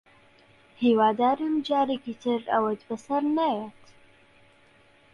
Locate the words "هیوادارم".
0.83-1.53